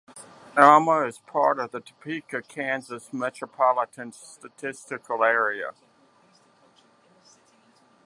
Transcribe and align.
Alma 0.57 1.01
is 1.05 1.19
part 1.19 1.59
of 1.59 1.69
the 1.69 1.79
Topeka, 1.79 2.41
Kansas 2.41 3.13
Metropolitan 3.13 4.11
Statistical 4.11 5.23
Area. 5.23 5.75